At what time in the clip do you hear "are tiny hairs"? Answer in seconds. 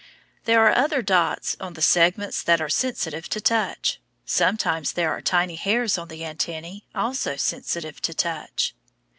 5.11-5.95